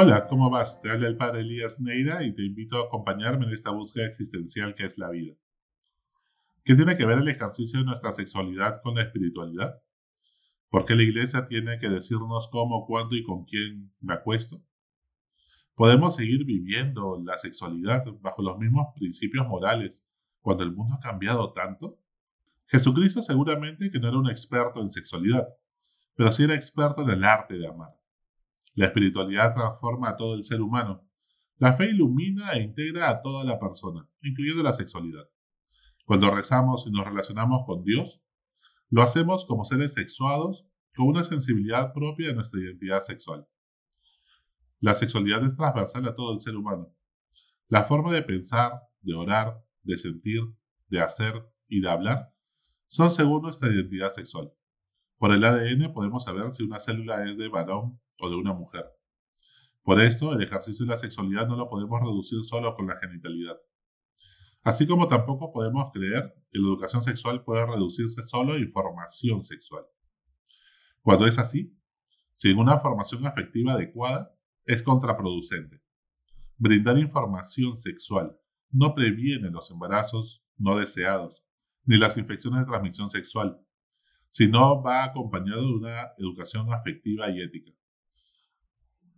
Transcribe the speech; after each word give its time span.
Hola, 0.00 0.28
¿cómo 0.28 0.48
vas? 0.48 0.80
Te 0.80 0.92
habla 0.92 1.08
el 1.08 1.16
padre 1.16 1.40
Elías 1.40 1.80
Neira 1.80 2.22
y 2.22 2.32
te 2.32 2.44
invito 2.44 2.76
a 2.76 2.86
acompañarme 2.86 3.46
en 3.46 3.52
esta 3.52 3.72
búsqueda 3.72 4.06
existencial 4.06 4.76
que 4.76 4.84
es 4.84 4.96
la 4.96 5.10
vida. 5.10 5.34
¿Qué 6.62 6.76
tiene 6.76 6.96
que 6.96 7.04
ver 7.04 7.18
el 7.18 7.26
ejercicio 7.26 7.80
de 7.80 7.84
nuestra 7.84 8.12
sexualidad 8.12 8.80
con 8.80 8.94
la 8.94 9.02
espiritualidad? 9.02 9.82
¿Por 10.68 10.84
qué 10.84 10.94
la 10.94 11.02
iglesia 11.02 11.48
tiene 11.48 11.80
que 11.80 11.88
decirnos 11.88 12.48
cómo, 12.52 12.86
cuándo 12.86 13.16
y 13.16 13.24
con 13.24 13.44
quién 13.44 13.92
me 14.00 14.14
acuesto? 14.14 14.62
¿Podemos 15.74 16.14
seguir 16.14 16.44
viviendo 16.44 17.20
la 17.20 17.36
sexualidad 17.36 18.04
bajo 18.20 18.40
los 18.40 18.56
mismos 18.56 18.94
principios 18.94 19.48
morales 19.48 20.06
cuando 20.42 20.62
el 20.62 20.70
mundo 20.70 20.94
ha 20.94 21.00
cambiado 21.00 21.52
tanto? 21.54 21.98
Jesucristo 22.66 23.20
seguramente 23.20 23.90
que 23.90 23.98
no 23.98 24.06
era 24.06 24.18
un 24.18 24.30
experto 24.30 24.80
en 24.80 24.92
sexualidad, 24.92 25.48
pero 26.14 26.30
sí 26.30 26.44
era 26.44 26.54
experto 26.54 27.02
en 27.02 27.10
el 27.10 27.24
arte 27.24 27.58
de 27.58 27.66
amar. 27.66 27.97
La 28.78 28.86
espiritualidad 28.86 29.54
transforma 29.54 30.10
a 30.10 30.16
todo 30.16 30.36
el 30.36 30.44
ser 30.44 30.60
humano. 30.62 31.04
La 31.56 31.72
fe 31.72 31.86
ilumina 31.86 32.52
e 32.52 32.62
integra 32.62 33.10
a 33.10 33.22
toda 33.22 33.44
la 33.44 33.58
persona, 33.58 34.08
incluyendo 34.22 34.62
la 34.62 34.72
sexualidad. 34.72 35.28
Cuando 36.04 36.30
rezamos 36.30 36.86
y 36.86 36.92
nos 36.92 37.04
relacionamos 37.04 37.66
con 37.66 37.82
Dios, 37.82 38.22
lo 38.88 39.02
hacemos 39.02 39.46
como 39.46 39.64
seres 39.64 39.94
sexuados 39.94 40.64
con 40.94 41.08
una 41.08 41.24
sensibilidad 41.24 41.92
propia 41.92 42.28
de 42.28 42.34
nuestra 42.34 42.60
identidad 42.60 43.00
sexual. 43.00 43.48
La 44.78 44.94
sexualidad 44.94 45.44
es 45.44 45.56
transversal 45.56 46.06
a 46.06 46.14
todo 46.14 46.32
el 46.32 46.40
ser 46.40 46.54
humano. 46.54 46.94
La 47.66 47.82
forma 47.82 48.12
de 48.12 48.22
pensar, 48.22 48.74
de 49.00 49.14
orar, 49.14 49.60
de 49.82 49.98
sentir, 49.98 50.42
de 50.86 51.00
hacer 51.00 51.34
y 51.66 51.80
de 51.80 51.90
hablar 51.90 52.32
son 52.86 53.10
según 53.10 53.42
nuestra 53.42 53.70
identidad 53.72 54.12
sexual. 54.12 54.52
Por 55.18 55.32
el 55.32 55.44
ADN 55.44 55.92
podemos 55.92 56.24
saber 56.24 56.52
si 56.54 56.62
una 56.62 56.78
célula 56.78 57.28
es 57.28 57.36
de 57.36 57.48
varón 57.48 58.00
o 58.20 58.30
de 58.30 58.36
una 58.36 58.52
mujer. 58.52 58.86
Por 59.82 60.00
esto, 60.00 60.32
el 60.32 60.42
ejercicio 60.42 60.86
de 60.86 60.92
la 60.92 60.96
sexualidad 60.96 61.48
no 61.48 61.56
lo 61.56 61.68
podemos 61.68 62.00
reducir 62.00 62.42
solo 62.44 62.76
con 62.76 62.86
la 62.86 62.98
genitalidad. 63.00 63.56
Así 64.62 64.86
como 64.86 65.08
tampoco 65.08 65.52
podemos 65.52 65.90
creer 65.92 66.34
que 66.50 66.58
la 66.60 66.68
educación 66.68 67.02
sexual 67.02 67.42
puede 67.42 67.66
reducirse 67.66 68.22
solo 68.22 68.52
a 68.52 68.58
información 68.58 69.44
sexual. 69.44 69.84
Cuando 71.02 71.26
es 71.26 71.38
así, 71.38 71.76
sin 72.34 72.58
una 72.58 72.78
formación 72.78 73.26
afectiva 73.26 73.72
adecuada, 73.72 74.32
es 74.66 74.82
contraproducente. 74.82 75.80
Brindar 76.58 76.98
información 76.98 77.76
sexual 77.76 78.38
no 78.70 78.94
previene 78.94 79.50
los 79.50 79.70
embarazos 79.70 80.44
no 80.58 80.76
deseados, 80.76 81.42
ni 81.84 81.96
las 81.96 82.16
infecciones 82.16 82.60
de 82.60 82.66
transmisión 82.66 83.08
sexual, 83.10 83.58
sino 84.28 84.82
va 84.82 85.04
acompañado 85.04 85.62
de 85.62 85.74
una 85.74 86.08
educación 86.18 86.72
afectiva 86.72 87.30
y 87.30 87.42
ética. 87.42 87.72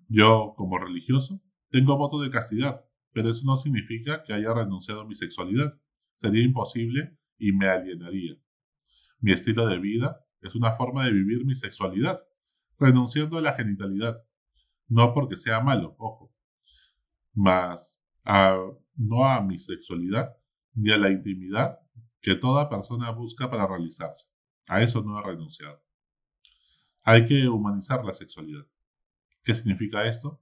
Yo, 0.08 0.55
como 0.56 0.78
religioso, 0.78 1.41
tengo 1.70 1.97
voto 1.97 2.20
de 2.20 2.30
castidad, 2.30 2.84
pero 3.12 3.30
eso 3.30 3.42
no 3.44 3.56
significa 3.56 4.22
que 4.22 4.33
haya 4.33 4.52
renunciado 4.52 5.02
a 5.02 5.06
mi 5.06 5.14
sexualidad. 5.14 5.78
Sería 6.14 6.42
imposible 6.42 7.17
y 7.39 7.52
me 7.52 7.69
alienaría. 7.69 8.36
Mi 9.20 9.33
estilo 9.33 9.67
de 9.67 9.78
vida 9.78 10.25
es 10.42 10.55
una 10.55 10.72
forma 10.72 11.05
de 11.05 11.12
vivir 11.12 11.45
mi 11.45 11.55
sexualidad, 11.55 12.20
renunciando 12.78 13.39
a 13.39 13.42
la 13.42 13.55
genitalidad. 13.55 14.22
No 14.89 15.14
porque 15.14 15.36
sea 15.36 15.61
malo, 15.61 15.95
ojo, 15.98 16.33
mas 17.33 18.00
no 18.97 19.24
a 19.24 19.41
mi 19.42 19.58
sexualidad 19.58 20.36
ni 20.74 20.91
a 20.91 20.97
la 20.98 21.11
intimidad 21.11 21.78
que 22.20 22.34
toda 22.34 22.69
persona 22.69 23.11
busca 23.11 23.50
para 23.50 23.67
realizarse. 23.67 24.27
A 24.70 24.80
eso 24.82 25.02
no 25.02 25.18
he 25.18 25.22
renunciado. 25.24 25.82
Hay 27.02 27.24
que 27.24 27.48
humanizar 27.48 28.04
la 28.04 28.12
sexualidad. 28.12 28.64
¿Qué 29.42 29.52
significa 29.52 30.06
esto? 30.06 30.40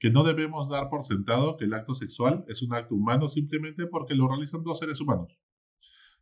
Que 0.00 0.10
no 0.10 0.24
debemos 0.24 0.68
dar 0.68 0.90
por 0.90 1.04
sentado 1.04 1.56
que 1.56 1.66
el 1.66 1.74
acto 1.74 1.94
sexual 1.94 2.44
es 2.48 2.60
un 2.60 2.74
acto 2.74 2.96
humano 2.96 3.28
simplemente 3.28 3.86
porque 3.86 4.16
lo 4.16 4.26
realizan 4.26 4.64
dos 4.64 4.80
seres 4.80 5.00
humanos. 5.00 5.38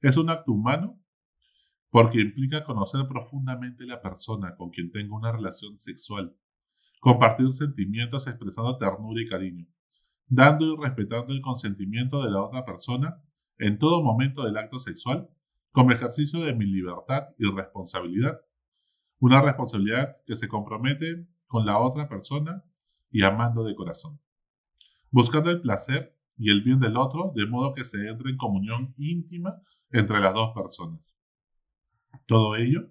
Es 0.03 0.19
un 0.19 0.29
acto 0.29 0.53
humano 0.53 1.01
porque 1.89 2.21
implica 2.21 2.63
conocer 2.63 3.09
profundamente 3.09 3.87
la 3.87 4.03
persona 4.03 4.55
con 4.55 4.69
quien 4.69 4.93
tengo 4.93 5.17
una 5.17 5.33
relación 5.33 5.79
sexual, 5.79 6.37
compartir 7.01 7.51
sentimientos 7.55 8.27
expresando 8.27 8.77
ternura 8.77 9.23
y 9.23 9.25
cariño, 9.25 9.67
dando 10.27 10.75
y 10.75 10.77
respetando 10.77 11.33
el 11.33 11.41
consentimiento 11.41 12.23
de 12.23 12.33
la 12.33 12.43
otra 12.43 12.67
persona 12.67 13.23
en 13.57 13.79
todo 13.79 14.03
momento 14.03 14.45
del 14.45 14.59
acto 14.59 14.79
sexual 14.79 15.31
como 15.77 15.93
ejercicio 15.93 16.41
de 16.41 16.55
mi 16.55 16.65
libertad 16.65 17.35
y 17.39 17.51
responsabilidad. 17.51 18.41
Una 19.19 19.43
responsabilidad 19.43 20.17
que 20.25 20.35
se 20.35 20.49
compromete 20.49 21.29
con 21.49 21.67
la 21.67 21.79
otra 21.79 22.09
persona 22.09 22.65
y 23.11 23.25
amando 23.25 23.63
de 23.63 23.75
corazón. 23.75 24.19
Buscando 25.11 25.51
el 25.51 25.61
placer 25.61 26.17
y 26.39 26.51
el 26.51 26.63
bien 26.63 26.81
del 26.81 26.97
otro 26.97 27.31
de 27.35 27.45
modo 27.45 27.75
que 27.75 27.85
se 27.85 28.09
entre 28.09 28.31
en 28.31 28.39
comunión 28.39 28.95
íntima 28.97 29.61
entre 29.91 30.21
las 30.21 30.33
dos 30.33 30.55
personas. 30.55 31.15
Todo 32.25 32.57
ello 32.57 32.89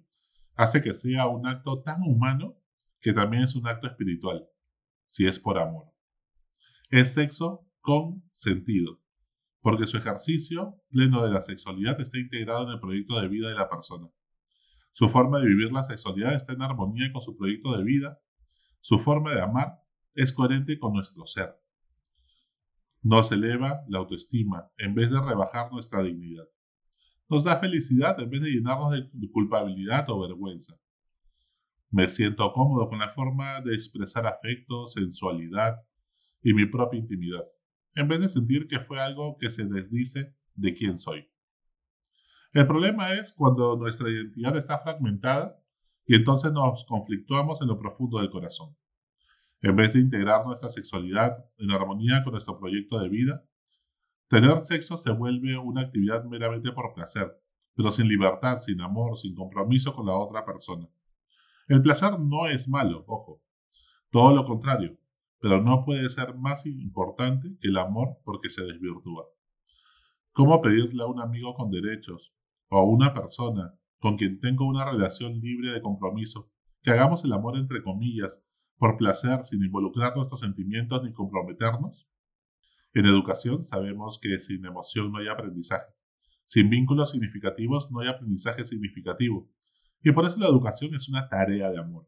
hace 0.53 0.83
que 0.83 0.93
sea 0.93 1.25
un 1.25 1.47
acto 1.47 1.81
tan 1.81 2.03
humano 2.03 2.55
que 3.01 3.13
también 3.13 3.41
es 3.41 3.55
un 3.55 3.65
acto 3.65 3.87
espiritual, 3.87 4.47
si 5.05 5.25
es 5.25 5.39
por 5.39 5.57
amor. 5.57 5.91
Es 6.91 7.15
sexo 7.15 7.65
con 7.81 8.21
sentido, 8.31 8.99
porque 9.65 9.87
su 9.87 9.97
ejercicio 9.97 10.75
pleno 10.91 11.23
de 11.23 11.31
la 11.31 11.41
sexualidad 11.41 11.99
está 11.99 12.19
integrado 12.19 12.67
en 12.67 12.73
el 12.73 12.79
proyecto 12.79 13.19
de 13.19 13.27
vida 13.27 13.49
de 13.49 13.55
la 13.55 13.67
persona. 13.67 14.07
Su 14.91 15.09
forma 15.09 15.39
de 15.39 15.47
vivir 15.47 15.71
la 15.71 15.81
sexualidad 15.81 16.35
está 16.35 16.53
en 16.53 16.61
armonía 16.61 17.11
con 17.11 17.19
su 17.19 17.35
proyecto 17.35 17.75
de 17.75 17.83
vida. 17.83 18.19
Su 18.79 18.99
forma 18.99 19.33
de 19.33 19.41
amar 19.41 19.79
es 20.13 20.33
coherente 20.33 20.77
con 20.77 20.93
nuestro 20.93 21.25
ser. 21.25 21.55
Nos 23.01 23.31
eleva 23.31 23.81
la 23.87 23.97
autoestima 23.97 24.69
en 24.77 24.93
vez 24.93 25.09
de 25.09 25.19
rebajar 25.19 25.71
nuestra 25.71 26.03
dignidad. 26.03 26.45
Nos 27.27 27.43
da 27.43 27.57
felicidad 27.57 28.19
en 28.19 28.29
vez 28.29 28.43
de 28.43 28.51
llenarnos 28.51 28.91
de 28.91 29.31
culpabilidad 29.31 30.07
o 30.11 30.19
vergüenza. 30.19 30.79
Me 31.89 32.07
siento 32.07 32.53
cómodo 32.53 32.87
con 32.87 32.99
la 32.99 33.09
forma 33.15 33.61
de 33.61 33.73
expresar 33.73 34.27
afecto, 34.27 34.85
sensualidad 34.85 35.77
y 36.43 36.53
mi 36.53 36.67
propia 36.67 36.99
intimidad 36.99 37.45
en 37.95 38.07
vez 38.07 38.19
de 38.19 38.29
sentir 38.29 38.67
que 38.67 38.79
fue 38.79 39.01
algo 39.01 39.37
que 39.37 39.49
se 39.49 39.65
desdice 39.65 40.35
de 40.55 40.75
quién 40.75 40.99
soy. 40.99 41.27
El 42.53 42.67
problema 42.67 43.13
es 43.13 43.33
cuando 43.33 43.75
nuestra 43.75 44.09
identidad 44.09 44.55
está 44.55 44.79
fragmentada 44.79 45.59
y 46.05 46.15
entonces 46.15 46.51
nos 46.51 46.85
conflictuamos 46.85 47.61
en 47.61 47.67
lo 47.67 47.79
profundo 47.79 48.19
del 48.19 48.29
corazón. 48.29 48.75
En 49.61 49.75
vez 49.75 49.93
de 49.93 49.99
integrar 49.99 50.45
nuestra 50.45 50.69
sexualidad 50.69 51.43
en 51.57 51.71
armonía 51.71 52.23
con 52.23 52.33
nuestro 52.33 52.59
proyecto 52.59 52.99
de 52.99 53.09
vida, 53.09 53.43
tener 54.27 54.59
sexo 54.59 54.97
se 54.97 55.11
vuelve 55.11 55.57
una 55.57 55.81
actividad 55.81 56.23
meramente 56.25 56.71
por 56.71 56.93
placer, 56.93 57.35
pero 57.75 57.91
sin 57.91 58.07
libertad, 58.07 58.59
sin 58.59 58.79
amor, 58.81 59.17
sin 59.17 59.35
compromiso 59.35 59.93
con 59.93 60.05
la 60.05 60.13
otra 60.13 60.45
persona. 60.45 60.87
El 61.67 61.81
placer 61.81 62.19
no 62.19 62.47
es 62.47 62.67
malo, 62.67 63.03
ojo, 63.07 63.41
todo 64.11 64.35
lo 64.35 64.45
contrario, 64.45 64.97
pero 65.39 65.61
no 65.61 65.83
puede 65.85 66.09
ser 66.09 66.35
más 66.35 66.65
importante 66.65 67.57
que 67.59 67.67
el 67.69 67.77
amor 67.77 68.17
porque 68.23 68.49
se 68.49 68.63
desvirtúa. 68.63 69.25
¿Cómo 70.31 70.61
pedirle 70.61 71.03
a 71.03 71.07
un 71.07 71.21
amigo 71.21 71.53
con 71.53 71.71
derechos 71.71 72.33
o 72.69 72.77
a 72.77 72.83
una 72.83 73.13
persona 73.13 73.73
con 73.99 74.17
quien 74.17 74.39
tengo 74.39 74.65
una 74.65 74.89
relación 74.89 75.39
libre 75.39 75.71
de 75.71 75.81
compromiso 75.81 76.51
que 76.81 76.91
hagamos 76.91 77.23
el 77.25 77.33
amor 77.33 77.57
entre 77.57 77.81
comillas 77.83 78.43
por 78.77 78.97
placer 78.97 79.45
sin 79.45 79.63
involucrar 79.63 80.15
nuestros 80.15 80.41
sentimientos 80.41 81.03
ni 81.03 81.13
comprometernos? 81.13 82.07
En 82.93 83.05
educación 83.05 83.65
sabemos 83.65 84.19
que 84.21 84.39
sin 84.39 84.65
emoción 84.65 85.11
no 85.11 85.19
hay 85.19 85.27
aprendizaje. 85.27 85.93
Sin 86.45 86.69
vínculos 86.69 87.11
significativos 87.11 87.91
no 87.91 87.99
hay 87.99 88.07
aprendizaje 88.07 88.63
significativo. 88.65 89.49
Y 90.03 90.11
por 90.11 90.25
eso 90.25 90.39
la 90.39 90.47
educación 90.47 90.93
es 90.95 91.09
una 91.09 91.27
tarea 91.27 91.71
de 91.71 91.79
amor. 91.79 92.07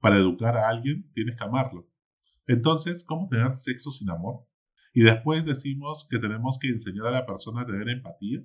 Para 0.00 0.16
educar 0.16 0.56
a 0.56 0.68
alguien 0.68 1.10
tienes 1.12 1.36
que 1.36 1.44
amarlo. 1.44 1.88
Entonces, 2.46 3.04
¿cómo 3.04 3.28
tener 3.28 3.54
sexo 3.54 3.90
sin 3.90 4.10
amor? 4.10 4.46
Y 4.92 5.02
después 5.02 5.44
decimos 5.44 6.06
que 6.08 6.18
tenemos 6.18 6.58
que 6.58 6.68
enseñar 6.68 7.06
a 7.06 7.10
la 7.10 7.26
persona 7.26 7.62
a 7.62 7.66
tener 7.66 7.88
empatía. 7.88 8.44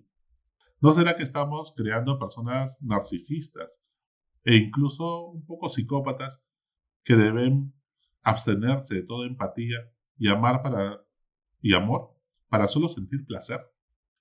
¿No 0.81 0.93
será 0.93 1.15
que 1.15 1.23
estamos 1.23 1.73
creando 1.75 2.17
personas 2.17 2.81
narcisistas 2.81 3.69
e 4.45 4.55
incluso 4.55 5.25
un 5.25 5.45
poco 5.45 5.67
psicópatas 5.67 6.41
que 7.03 7.15
deben 7.15 7.73
abstenerse 8.23 8.95
de 8.95 9.03
toda 9.03 9.27
empatía 9.27 9.77
y 10.17 10.29
amar 10.29 10.63
para 10.63 11.01
y 11.61 11.73
amor 11.73 12.15
para 12.47 12.67
solo 12.67 12.87
sentir 12.87 13.25
placer? 13.25 13.59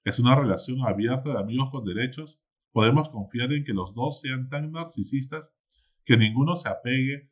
Es 0.05 0.19
una 0.19 0.35
relación 0.35 0.83
abierta 0.83 1.31
de 1.31 1.39
amigos 1.39 1.71
con 1.71 1.85
derechos. 1.85 2.41
Podemos 2.73 3.09
confiar 3.09 3.53
en 3.53 3.63
que 3.63 3.73
los 3.73 3.95
dos 3.95 4.21
sean 4.21 4.49
tan 4.49 4.73
narcisistas 4.73 5.49
que 6.05 6.17
ninguno 6.17 6.57
se 6.57 6.69
apegue 6.69 7.31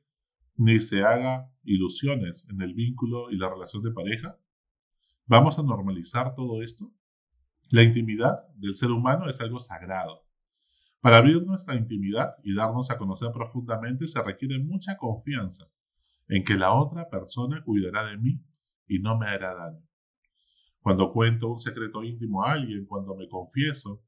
ni 0.56 0.80
se 0.80 1.04
haga 1.04 1.50
ilusiones 1.64 2.46
en 2.48 2.62
el 2.62 2.74
vínculo 2.74 3.30
y 3.30 3.36
la 3.36 3.48
relación 3.48 3.82
de 3.82 3.92
pareja? 3.92 4.38
¿Vamos 5.26 5.58
a 5.58 5.62
normalizar 5.62 6.34
todo 6.34 6.62
esto? 6.62 6.92
La 7.70 7.82
intimidad 7.82 8.46
del 8.54 8.74
ser 8.74 8.90
humano 8.90 9.28
es 9.28 9.40
algo 9.40 9.58
sagrado. 9.58 10.24
Para 11.00 11.18
abrir 11.18 11.42
nuestra 11.44 11.74
intimidad 11.74 12.34
y 12.42 12.54
darnos 12.54 12.90
a 12.90 12.98
conocer 12.98 13.30
profundamente 13.32 14.06
se 14.06 14.22
requiere 14.22 14.58
mucha 14.58 14.96
confianza 14.96 15.66
en 16.28 16.42
que 16.42 16.54
la 16.54 16.72
otra 16.72 17.08
persona 17.08 17.62
cuidará 17.64 18.04
de 18.04 18.16
mí 18.18 18.42
y 18.86 18.98
no 18.98 19.18
me 19.18 19.26
hará 19.26 19.54
daño. 19.54 19.82
Cuando 20.80 21.12
cuento 21.12 21.48
un 21.48 21.58
secreto 21.58 22.02
íntimo 22.04 22.44
a 22.44 22.52
alguien, 22.52 22.86
cuando 22.86 23.14
me 23.16 23.28
confieso, 23.28 24.02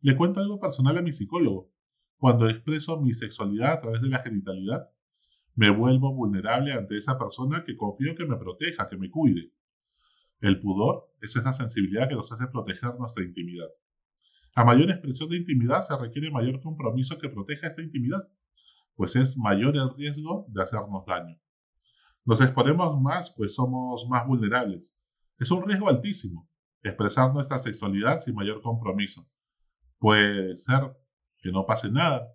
le 0.00 0.16
cuento 0.16 0.40
algo 0.40 0.58
personal 0.58 0.98
a 0.98 1.02
mi 1.02 1.12
psicólogo, 1.12 1.70
cuando 2.16 2.48
expreso 2.48 3.00
mi 3.00 3.14
sexualidad 3.14 3.72
a 3.72 3.80
través 3.80 4.02
de 4.02 4.08
la 4.08 4.20
genitalidad, 4.20 4.88
me 5.54 5.70
vuelvo 5.70 6.14
vulnerable 6.14 6.72
ante 6.72 6.96
esa 6.96 7.18
persona 7.18 7.64
que 7.64 7.76
confío 7.76 8.14
que 8.14 8.26
me 8.26 8.36
proteja, 8.36 8.88
que 8.88 8.96
me 8.96 9.10
cuide. 9.10 9.52
El 10.40 10.60
pudor 10.60 11.10
es 11.20 11.36
esa 11.36 11.52
sensibilidad 11.52 12.08
que 12.08 12.14
nos 12.14 12.32
hace 12.32 12.46
proteger 12.48 12.94
nuestra 12.98 13.22
intimidad. 13.22 13.68
A 14.54 14.64
mayor 14.64 14.90
expresión 14.90 15.28
de 15.28 15.36
intimidad 15.36 15.80
se 15.80 15.96
requiere 15.96 16.30
mayor 16.30 16.60
compromiso 16.60 17.18
que 17.18 17.28
proteja 17.28 17.68
esta 17.68 17.82
intimidad, 17.82 18.28
pues 18.94 19.16
es 19.16 19.36
mayor 19.36 19.76
el 19.76 19.94
riesgo 19.96 20.46
de 20.48 20.62
hacernos 20.62 21.06
daño. 21.06 21.38
Nos 22.24 22.40
exponemos 22.40 23.00
más, 23.00 23.32
pues 23.36 23.54
somos 23.54 24.06
más 24.08 24.26
vulnerables. 24.26 24.96
Es 25.38 25.50
un 25.50 25.66
riesgo 25.66 25.88
altísimo 25.88 26.48
expresar 26.82 27.32
nuestra 27.32 27.58
sexualidad 27.58 28.18
sin 28.18 28.34
mayor 28.34 28.60
compromiso. 28.60 29.28
Puede 29.98 30.56
ser 30.56 30.96
que 31.38 31.52
no 31.52 31.64
pase 31.64 31.90
nada, 31.90 32.28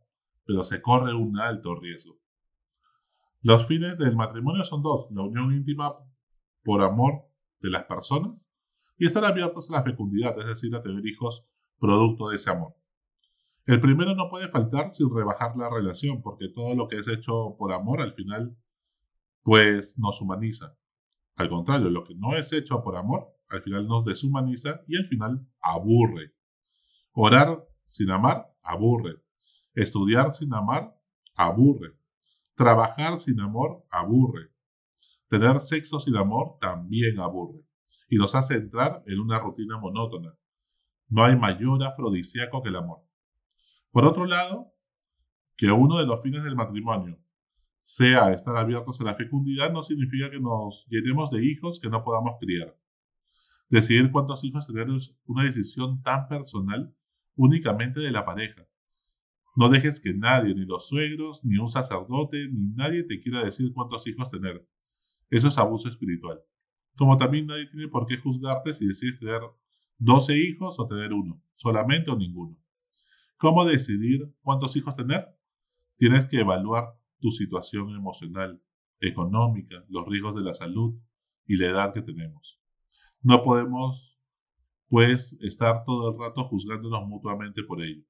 pero 0.46 0.64
se 0.64 0.82
corre 0.82 1.14
un 1.14 1.38
alto 1.40 1.76
riesgo. 1.76 2.18
Los 3.42 3.68
fines 3.68 3.98
del 3.98 4.16
matrimonio 4.16 4.64
son 4.64 4.82
dos, 4.82 5.08
la 5.12 5.24
unión 5.24 5.54
íntima 5.54 5.96
por 6.64 6.82
amor 6.82 7.30
de 7.60 7.70
las 7.70 7.84
personas 7.84 8.36
y 8.98 9.06
estar 9.06 9.24
abiertos 9.26 9.70
a 9.70 9.74
la 9.74 9.84
fecundidad, 9.84 10.38
es 10.40 10.48
decir, 10.48 10.76
a 10.76 10.82
tener 10.82 11.06
hijos 11.06 11.48
producto 11.80 12.30
de 12.30 12.38
ese 12.38 12.50
amor. 12.50 12.76
El 13.66 13.82
primero 13.82 14.16
no 14.16 14.30
puede 14.30 14.48
faltar 14.48 14.92
sin 14.92 15.14
rebajar 15.14 15.56
la 15.58 15.70
relación, 15.70 16.22
porque 16.22 16.48
todo 16.50 16.74
lo 16.74 16.88
que 16.88 16.98
es 16.98 17.08
hecho 17.08 17.56
por 17.60 17.74
amor 17.74 18.02
al 18.02 18.14
final, 18.14 18.58
pues 19.44 20.00
nos 20.00 20.22
humaniza. 20.22 20.78
Al 21.36 21.50
contrario, 21.50 21.90
lo 21.90 22.04
que 22.04 22.16
no 22.16 22.36
es 22.36 22.52
hecho 22.54 22.82
por 22.82 22.96
amor, 22.96 23.28
al 23.50 23.62
final 23.62 23.88
nos 23.88 24.06
deshumaniza 24.06 24.82
y 24.88 24.98
al 24.98 25.08
final 25.08 25.46
aburre. 25.62 26.34
Orar 27.12 27.68
sin 27.86 28.10
amar, 28.10 28.48
aburre. 28.64 29.22
Estudiar 29.74 30.34
sin 30.34 30.54
amar, 30.54 30.98
aburre. 31.36 31.97
Trabajar 32.58 33.20
sin 33.20 33.40
amor, 33.40 33.86
aburre. 33.92 34.50
Tener 35.30 35.60
sexo 35.60 36.00
sin 36.00 36.16
amor 36.16 36.58
también 36.60 37.20
aburre. 37.20 37.62
Y 38.10 38.16
nos 38.16 38.34
hace 38.34 38.56
entrar 38.56 39.04
en 39.06 39.20
una 39.20 39.38
rutina 39.38 39.78
monótona, 39.78 40.34
no 41.08 41.24
hay 41.24 41.36
mayor 41.36 41.84
afrodisíaco 41.84 42.64
que 42.64 42.70
el 42.70 42.78
amor. 42.78 43.04
Por 43.92 44.06
otro 44.06 44.26
lado, 44.26 44.74
que 45.56 45.72
uno 45.72 46.00
de 46.00 46.08
los 46.08 46.24
fines 46.24 46.44
del 46.44 46.56
matrimonio 46.56 47.20
sea 47.84 48.34
estar 48.34 48.58
abiertos 48.58 49.00
a 49.02 49.04
la 49.04 49.16
fecundidad 49.16 49.72
no 49.72 49.84
significa 49.84 50.32
que 50.32 50.40
nos 50.40 50.88
llenemos 50.90 51.30
de 51.30 51.46
hijos 51.46 51.80
que 51.80 51.90
no 51.90 52.04
podamos 52.04 52.38
criar. 52.40 52.76
Decidir 53.70 54.12
cuántos 54.12 54.44
hijos 54.44 54.66
tener 54.66 54.90
es 54.90 55.16
una 55.28 55.44
decisión 55.44 56.02
tan 56.02 56.28
personal 56.28 56.92
únicamente 57.36 58.00
de 58.00 58.10
la 58.10 58.26
pareja. 58.26 58.68
No 59.58 59.70
dejes 59.70 60.00
que 60.00 60.14
nadie, 60.14 60.54
ni 60.54 60.68
los 60.68 60.88
suegros, 60.88 61.44
ni 61.44 61.58
un 61.58 61.68
sacerdote, 61.68 62.48
ni 62.48 62.76
nadie 62.76 63.02
te 63.02 63.20
quiera 63.20 63.44
decir 63.44 63.74
cuántos 63.74 64.06
hijos 64.06 64.30
tener. 64.30 64.64
Eso 65.32 65.48
es 65.48 65.58
abuso 65.58 65.90
espiritual. 65.90 66.40
Como 66.96 67.18
también 67.18 67.48
nadie 67.48 67.66
tiene 67.66 67.88
por 67.88 68.06
qué 68.06 68.18
juzgarte 68.18 68.76
si 68.76 68.86
decides 68.86 69.20
tener 69.20 69.42
12 69.98 70.38
hijos 70.38 70.80
o 70.80 70.88
tener 70.88 71.12
uno, 71.12 71.42
solamente 71.56 72.12
o 72.12 72.16
ninguno. 72.16 72.56
¿Cómo 73.38 73.66
decidir 73.66 74.32
cuántos 74.44 74.76
hijos 74.76 74.96
tener? 74.96 75.26
Tienes 75.96 76.28
que 76.28 76.38
evaluar 76.38 76.90
tu 77.20 77.32
situación 77.32 77.96
emocional, 77.96 78.62
económica, 79.00 79.84
los 79.90 80.08
riesgos 80.08 80.36
de 80.36 80.44
la 80.44 80.54
salud 80.54 81.02
y 81.48 81.58
la 81.58 81.66
edad 81.66 81.94
que 81.96 82.04
tenemos. 82.04 82.62
No 83.24 83.42
podemos, 83.42 84.20
pues, 84.88 85.36
estar 85.42 85.84
todo 85.84 86.12
el 86.12 86.20
rato 86.20 86.44
juzgándonos 86.44 87.08
mutuamente 87.08 87.64
por 87.64 87.82
ello. 87.82 88.04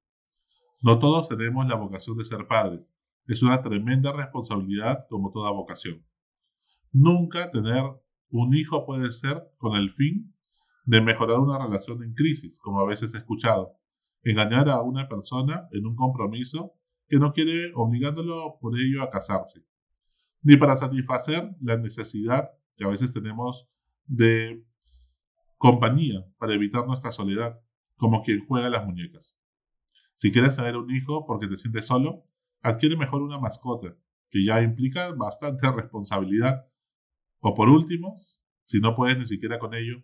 No 0.82 1.00
todos 1.00 1.28
tenemos 1.28 1.68
la 1.68 1.76
vocación 1.76 2.18
de 2.18 2.26
ser 2.26 2.48
padres. 2.48 2.88
Es 3.26 3.42
una 3.42 3.62
tremenda 3.62 4.12
responsabilidad 4.12 5.06
como 5.10 5.32
toda 5.32 5.52
vocación. 5.52 6.06
Nunca 6.92 7.50
tener 7.50 7.84
un 8.30 8.54
hijo 8.54 8.86
puede 8.86 9.12
ser 9.12 9.44
con 9.58 9.76
el 9.76 9.90
fin 9.90 10.36
de 10.86 11.02
mejorar 11.02 11.40
una 11.40 11.58
relación 11.58 12.04
en 12.04 12.14
crisis, 12.14 12.60
como 12.60 12.80
a 12.80 12.86
veces 12.86 13.14
he 13.14 13.18
escuchado. 13.18 13.74
Engañar 14.24 14.70
a 14.70 14.82
una 14.82 15.10
persona 15.10 15.68
en 15.72 15.86
un 15.86 15.96
compromiso 15.96 16.74
que 17.08 17.18
no 17.18 17.32
quiere 17.32 17.72
obligándolo 17.74 18.58
por 18.62 18.78
ello 18.78 19.02
a 19.02 19.10
casarse. 19.10 19.66
Ni 20.44 20.58
para 20.58 20.76
satisfacer 20.76 21.56
la 21.60 21.78
necesidad 21.78 22.52
que 22.76 22.86
a 22.86 22.90
veces 22.90 23.14
tenemos 23.14 23.68
de 24.06 24.64
compañía 25.58 26.24
para 26.38 26.54
evitar 26.54 26.86
nuestra 26.86 27.12
soledad, 27.12 27.60
como 27.96 28.22
quien 28.22 28.46
juega 28.46 28.70
las 28.70 28.86
muñecas. 28.86 29.38
Si 30.18 30.32
quieres 30.32 30.56
tener 30.56 30.76
un 30.78 30.90
hijo 30.90 31.28
porque 31.28 31.48
te 31.48 31.58
sientes 31.58 31.86
solo, 31.86 32.26
adquiere 32.64 32.98
mejor 32.98 33.22
una 33.22 33.38
mascota, 33.38 33.96
que 34.32 34.44
ya 34.44 34.64
implica 34.64 35.12
bastante 35.12 35.72
responsabilidad. 35.72 36.66
O 37.40 37.54
por 37.54 37.70
último, 37.70 38.18
si 38.66 38.80
no 38.80 38.96
puedes 38.96 39.16
ni 39.20 39.26
siquiera 39.26 39.60
con 39.60 39.76
ello, 39.76 40.02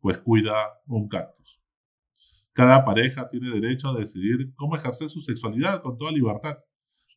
pues 0.00 0.18
cuida 0.20 0.80
un 0.86 1.06
cactus. 1.06 1.60
Cada 2.54 2.82
pareja 2.86 3.28
tiene 3.28 3.50
derecho 3.50 3.90
a 3.90 3.98
decidir 3.98 4.54
cómo 4.54 4.74
ejercer 4.74 5.10
su 5.10 5.20
sexualidad 5.20 5.82
con 5.82 5.98
toda 5.98 6.12
libertad. 6.12 6.56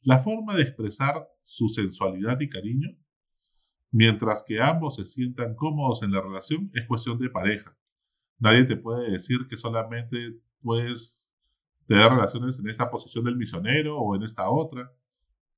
La 0.02 0.22
forma 0.22 0.56
de 0.56 0.64
expresar 0.64 1.26
su 1.46 1.70
sensualidad 1.70 2.38
y 2.42 2.50
cariño, 2.50 2.90
mientras 3.92 4.44
que 4.46 4.60
ambos 4.60 4.98
se 4.98 5.06
sientan 5.06 5.56
cómodos 5.56 6.04
en 6.04 6.12
la 6.12 6.20
relación, 6.20 6.70
es 6.74 6.86
cuestión 6.86 7.18
de 7.18 7.30
pareja. 7.30 7.78
Nadie 8.40 8.66
te 8.66 8.76
puede 8.76 9.10
decir 9.10 9.48
que 9.50 9.56
solamente 9.56 10.38
puedes 10.62 11.15
tener 11.88 12.10
relaciones 12.10 12.60
en 12.60 12.70
esta 12.70 12.90
posición 12.90 13.26
del 13.26 13.38
misionero 13.38 13.98
o 13.98 14.16
en 14.16 14.24
esta 14.24 14.50
otra. 14.50 14.92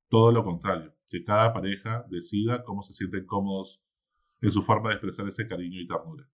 Todo 0.10 0.32
lo 0.32 0.44
contrario, 0.44 0.94
que 1.10 1.24
cada 1.24 1.54
pareja 1.54 2.06
decida 2.10 2.64
cómo 2.64 2.82
se 2.82 2.94
sienten 2.94 3.26
cómodos 3.26 3.82
en 4.42 4.52
su 4.52 4.62
forma 4.64 4.90
de 4.90 4.96
expresar 4.96 5.28
ese 5.28 5.48
cariño 5.48 5.82
y 5.82 5.88
ternura. 5.88 6.30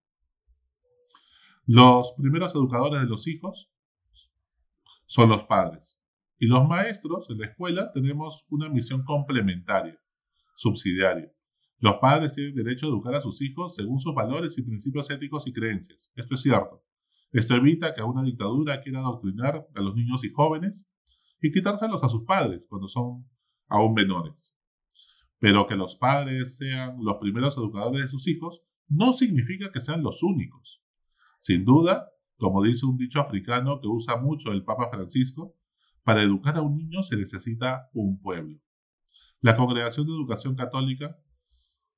Los 1.65 2.13
primeros 2.17 2.53
educadores 2.55 3.01
de 3.01 3.07
los 3.07 3.27
hijos 3.27 3.71
son 5.05 5.29
los 5.29 5.43
padres. 5.43 5.99
Y 6.37 6.47
los 6.47 6.67
maestros 6.67 7.29
en 7.29 7.39
la 7.39 7.47
escuela 7.47 7.91
tenemos 7.93 8.45
una 8.49 8.67
misión 8.67 9.03
complementaria, 9.05 9.97
subsidiaria. 10.55 11.31
Los 11.79 11.95
padres 11.95 12.35
tienen 12.35 12.55
derecho 12.55 12.85
a 12.85 12.89
educar 12.89 13.15
a 13.15 13.21
sus 13.21 13.41
hijos 13.41 13.75
según 13.75 13.99
sus 13.99 14.13
valores 14.13 14.57
y 14.57 14.63
principios 14.63 15.09
éticos 15.09 15.47
y 15.47 15.53
creencias. 15.53 16.11
Esto 16.15 16.35
es 16.35 16.41
cierto. 16.41 16.83
Esto 17.33 17.55
evita 17.55 17.95
que 17.95 18.03
una 18.03 18.21
dictadura 18.21 18.79
quiera 18.81 18.99
adoctrinar 18.99 19.67
a 19.73 19.81
los 19.81 19.95
niños 19.95 20.23
y 20.23 20.29
jóvenes 20.29 20.85
y 21.41 21.51
quitárselos 21.51 22.03
a 22.03 22.09
sus 22.09 22.23
padres 22.25 22.63
cuando 22.69 22.87
son 22.87 23.27
aún 23.67 23.95
menores. 23.95 24.55
Pero 25.39 25.65
que 25.65 25.75
los 25.75 25.95
padres 25.95 26.57
sean 26.57 26.95
los 27.01 27.17
primeros 27.17 27.57
educadores 27.57 28.03
de 28.03 28.07
sus 28.07 28.27
hijos 28.27 28.61
no 28.87 29.13
significa 29.13 29.71
que 29.71 29.81
sean 29.81 30.03
los 30.03 30.21
únicos. 30.21 30.83
Sin 31.39 31.65
duda, 31.65 32.07
como 32.37 32.61
dice 32.61 32.85
un 32.85 32.97
dicho 32.97 33.19
africano 33.19 33.81
que 33.81 33.87
usa 33.87 34.17
mucho 34.17 34.51
el 34.51 34.63
Papa 34.63 34.89
Francisco, 34.91 35.55
para 36.03 36.21
educar 36.21 36.55
a 36.57 36.61
un 36.61 36.75
niño 36.75 37.01
se 37.01 37.17
necesita 37.17 37.89
un 37.93 38.21
pueblo. 38.21 38.59
La 39.41 39.57
Congregación 39.57 40.05
de 40.05 40.13
Educación 40.13 40.55
Católica, 40.55 41.17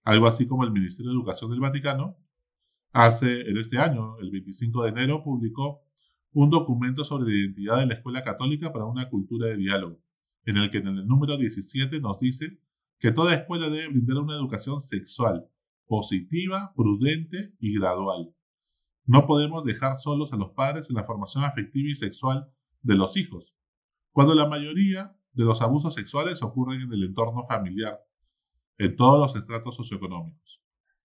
algo 0.04 0.28
así 0.28 0.48
como 0.48 0.64
el 0.64 0.72
Ministerio 0.72 1.12
de 1.12 1.18
Educación 1.18 1.52
del 1.52 1.60
Vaticano, 1.60 2.16
hace 2.96 3.42
en 3.42 3.58
este 3.58 3.78
año, 3.78 4.18
el 4.20 4.32
25 4.32 4.84
de 4.84 4.90
enero, 4.90 5.22
publicó 5.22 5.82
un 6.32 6.50
documento 6.50 7.04
sobre 7.04 7.26
la 7.26 7.40
identidad 7.40 7.80
de 7.80 7.88
la 7.88 7.94
Escuela 7.96 8.24
Católica 8.24 8.72
para 8.72 8.86
una 8.86 9.10
cultura 9.10 9.48
de 9.48 9.58
diálogo, 9.58 10.00
en 10.46 10.56
el 10.56 10.70
que 10.70 10.78
en 10.78 10.88
el 10.88 11.06
número 11.06 11.36
17 11.36 12.00
nos 12.00 12.20
dice 12.20 12.58
que 13.00 13.12
toda 13.12 13.36
escuela 13.36 13.70
debe 13.70 13.90
brindar 13.90 14.20
una 14.20 14.36
educación 14.36 14.82
sexual, 14.82 15.46
positiva, 15.86 16.72
prudente 16.74 17.54
y 17.60 17.78
gradual, 17.78 18.34
no 19.06 19.28
podemos 19.28 19.66
dejar 19.66 19.98
solos 19.98 20.32
a 20.32 20.38
los 20.38 20.52
padres 20.52 20.90
en 20.90 20.96
la 20.96 21.04
formación 21.04 21.44
afectiva 21.44 21.90
y 21.90 21.96
sexual 21.96 22.50
de 22.82 22.96
los 22.96 23.18
hijos, 23.18 23.54
cuando 24.12 24.34
la 24.34 24.48
mayoría 24.48 25.16
de 25.34 25.44
los 25.44 25.62
abusos 25.62 25.94
sexuales 25.94 26.42
ocurren 26.42 26.82
en 26.82 26.94
el 26.94 27.04
entorno 27.04 27.46
familiar, 27.46 28.00
en 28.78 28.96
todos 28.96 29.20
los 29.20 29.36
estratos 29.36 29.76
socioeconómicos. 29.76 30.62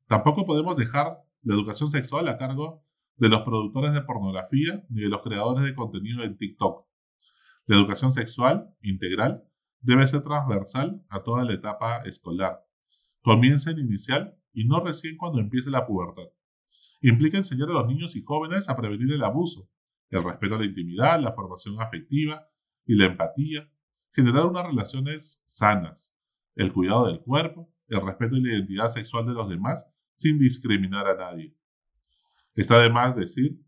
Tampoco 0.07 0.47
podemos 0.47 0.77
dejar 0.77 1.19
la 1.43 1.55
educación 1.55 1.91
sexual 1.91 2.29
a 2.29 2.39
cargo 2.39 2.85
de 3.17 3.29
los 3.29 3.43
productores 3.43 3.93
de 3.93 4.03
pornografía 4.03 4.85
ni 4.89 5.03
de 5.03 5.09
los 5.09 5.23
creadores 5.23 5.65
de 5.65 5.75
contenido 5.75 6.23
en 6.23 6.37
TikTok. 6.37 6.87
La 7.67 7.77
educación 7.77 8.13
sexual 8.13 8.75
integral 8.83 9.45
debe 9.81 10.07
ser 10.07 10.23
transversal 10.23 11.03
a 11.09 11.23
toda 11.23 11.45
la 11.45 11.55
etapa 11.55 12.03
escolar. 12.05 12.61
Comienza 13.23 13.71
en 13.71 13.79
inicial 13.79 14.37
y 14.53 14.65
no 14.65 14.85
recién 14.85 15.17
cuando 15.17 15.41
empiece 15.41 15.71
la 15.71 15.87
pubertad 15.87 16.31
implica 17.01 17.39
enseñar 17.39 17.71
a 17.71 17.75
los 17.75 17.87
niños 17.87 18.17
y 18.17 18.23
jóvenes 18.23 18.69
a 18.69 18.77
prevenir 18.77 19.13
el 19.13 19.25
abuso, 19.25 19.69
el 20.11 20.25
respeto 20.25 20.57
a 20.57 20.59
la 20.59 20.67
intimidad, 20.67 21.21
la 21.21 21.33
formación 21.33 21.81
afectiva 21.81 22.47
y 22.85 22.97
la 22.97 23.07
empatía, 23.07 23.71
generar 24.13 24.47
unas 24.47 24.67
relaciones 24.67 25.41
sanas, 25.47 26.15
el 26.57 26.73
cuidado 26.73 27.07
del 27.07 27.21
cuerpo, 27.21 27.73
el 27.89 28.03
respeto 28.03 28.37
y 28.37 28.43
la 28.43 28.53
identidad 28.55 28.91
sexual 28.91 29.27
de 29.27 29.33
los 29.33 29.49
demás 29.49 29.87
sin 30.21 30.39
discriminar 30.39 31.07
a 31.07 31.17
nadie. 31.17 31.57
Está 32.55 32.79
de 32.79 32.91
más 32.91 33.17
decir 33.17 33.59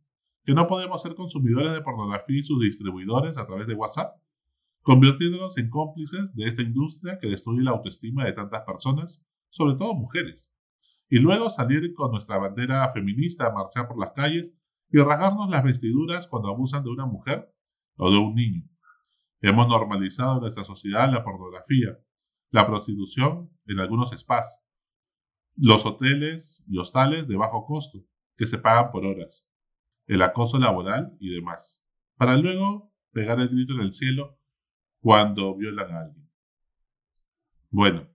que 0.45 0.53
no 0.53 0.67
podemos 0.67 1.01
ser 1.01 1.15
consumidores 1.15 1.73
de 1.73 1.81
pornografía 1.81 2.41
y 2.41 2.43
sus 2.43 2.61
distribuidores 2.61 3.39
a 3.39 3.47
través 3.47 3.67
de 3.67 3.75
WhatsApp, 3.75 4.21
convirtiéndonos 4.83 5.57
en 5.57 5.71
cómplices 5.71 6.35
de 6.35 6.47
esta 6.47 6.61
industria 6.61 7.19
que 7.19 7.29
destruye 7.29 7.63
la 7.63 7.71
autoestima 7.71 8.27
de 8.27 8.35
tantas 8.35 8.65
personas, 8.67 9.23
sobre 9.49 9.77
todo 9.77 9.95
mujeres, 9.95 10.53
y 11.09 11.21
luego 11.21 11.49
salir 11.49 11.95
con 11.95 12.11
nuestra 12.11 12.37
bandera 12.37 12.93
feminista 12.93 13.47
a 13.47 13.53
marchar 13.53 13.89
por 13.89 13.99
las 13.99 14.13
calles 14.13 14.55
y 14.91 14.99
rasgarnos 14.99 15.49
las 15.49 15.65
vestiduras 15.65 16.27
cuando 16.27 16.51
abusan 16.51 16.85
de 16.85 16.91
una 16.91 17.07
mujer 17.07 17.51
o 17.97 18.11
de 18.11 18.19
un 18.19 18.35
niño. 18.35 18.69
Hemos 19.41 19.69
normalizado 19.69 20.35
en 20.35 20.41
nuestra 20.43 20.65
sociedad 20.65 21.11
la 21.11 21.25
pornografía, 21.25 21.99
la 22.51 22.67
prostitución 22.67 23.49
en 23.65 23.81
algunos 23.81 24.11
spas, 24.11 24.63
los 25.57 25.85
hoteles 25.87 26.63
y 26.67 26.79
hostales 26.79 27.29
de 27.29 27.37
bajo 27.37 27.65
costo, 27.67 28.05
que 28.37 28.47
se 28.47 28.59
pagan 28.59 28.91
por 28.91 29.05
horas, 29.05 29.49
el 30.07 30.23
acoso 30.23 30.59
laboral 30.59 31.17
y 31.21 31.35
demás, 31.35 31.83
para 32.17 32.37
luego 32.37 32.93
pegar 33.13 33.41
el 33.41 33.49
grito 33.49 33.75
en 33.75 33.81
el 33.81 33.93
cielo 33.93 34.39
cuando 35.01 35.57
violan 35.57 35.93
a 35.93 36.01
alguien. 36.01 36.31
Bueno, 37.71 38.09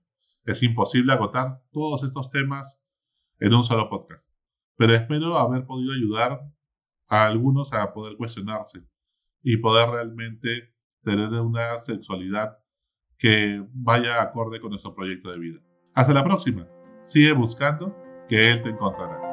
es 0.45 0.63
imposible 0.63 1.13
agotar 1.13 1.61
todos 1.71 2.03
estos 2.03 2.29
temas 2.29 2.81
en 3.39 3.53
un 3.53 3.63
solo 3.63 3.89
podcast, 3.89 4.31
pero 4.75 4.93
espero 4.93 5.37
haber 5.37 5.65
podido 5.65 5.93
ayudar 5.93 6.41
a 7.07 7.25
algunos 7.27 7.73
a 7.73 7.93
poder 7.93 8.17
cuestionarse 8.17 8.83
y 9.41 9.57
poder 9.57 9.89
realmente 9.89 10.73
tener 11.03 11.29
una 11.29 11.77
sexualidad 11.77 12.57
que 13.17 13.63
vaya 13.73 14.21
acorde 14.21 14.59
con 14.59 14.71
nuestro 14.71 14.93
proyecto 14.93 15.31
de 15.31 15.39
vida. 15.39 15.59
Hasta 15.93 16.13
la 16.13 16.23
próxima. 16.23 16.67
Sigue 17.07 17.31
buscando 17.31 17.95
que 18.27 18.51
Él 18.51 18.61
te 18.63 18.69
encontrará. 18.69 19.26